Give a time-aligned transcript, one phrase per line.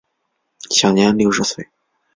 [0.71, 1.69] 享年六十岁。